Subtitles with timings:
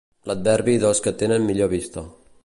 [0.29, 2.07] L'adverbi dels que tenen millor vista.